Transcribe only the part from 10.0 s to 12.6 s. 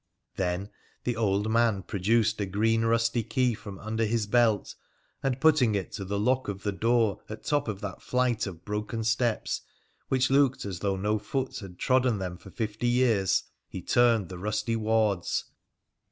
which looked as though no foot had trodden them for